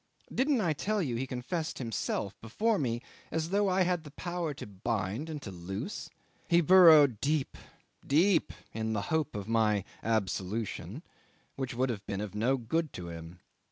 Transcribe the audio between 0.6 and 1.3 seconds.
I tell you he